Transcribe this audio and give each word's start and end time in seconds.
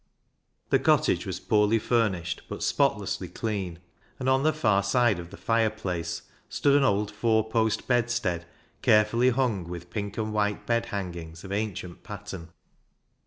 The 0.71 0.79
cottage 0.79 1.27
was 1.27 1.39
poorly 1.39 1.77
furnished 1.77 2.41
but 2.49 2.63
spot 2.63 2.97
lessly 2.97 3.31
clean, 3.31 3.77
and 4.17 4.27
on 4.27 4.41
the 4.41 4.51
far 4.51 4.81
side 4.81 5.19
of 5.19 5.29
the 5.29 5.37
fireplace 5.37 6.23
stood 6.49 6.75
an 6.75 6.83
old 6.83 7.11
four 7.11 7.47
post 7.47 7.87
bedstead 7.87 8.45
carefully 8.81 9.29
hung 9.29 9.65
with 9.69 9.91
pink 9.91 10.17
and 10.17 10.33
white 10.33 10.65
bed 10.65 10.87
hangings 10.87 11.43
of 11.43 11.51
ancient 11.51 12.01
pattern. 12.01 12.49